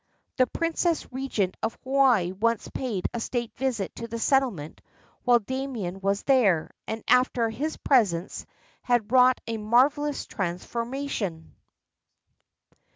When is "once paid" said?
2.31-3.05